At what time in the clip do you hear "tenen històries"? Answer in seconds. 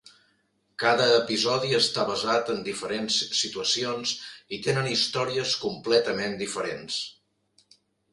4.69-5.53